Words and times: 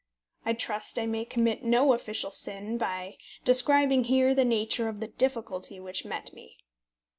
I 0.47 0.53
trust 0.53 0.97
I 0.97 1.05
may 1.05 1.23
commit 1.23 1.63
no 1.63 1.93
official 1.93 2.31
sin 2.31 2.79
by 2.79 3.17
describing 3.45 4.05
here 4.05 4.33
the 4.33 4.43
nature 4.43 4.89
of 4.89 4.99
the 4.99 5.09
difficulty 5.09 5.79
which 5.79 6.05
met 6.05 6.33
me. 6.33 6.57